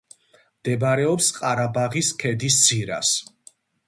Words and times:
მდებარეობს 0.59 1.27
ყარაბაღის 1.35 2.09
ქედის 2.23 2.57
ძირას. 2.63 3.13